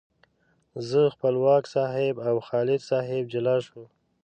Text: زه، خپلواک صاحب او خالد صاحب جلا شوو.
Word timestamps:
زه، 0.89 1.01
خپلواک 1.15 1.63
صاحب 1.75 2.15
او 2.29 2.35
خالد 2.47 2.81
صاحب 2.89 3.23
جلا 3.33 3.55
شوو. 3.65 3.83